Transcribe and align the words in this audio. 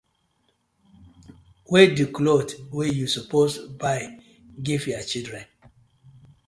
Wey 1.71 1.85
di 1.95 2.05
clothe 2.15 2.53
wey 2.75 2.89
yu 2.97 3.07
suppose 3.15 3.53
buy 3.79 3.97
giv 4.65 4.81
yah 4.89 5.03
children? 5.09 5.45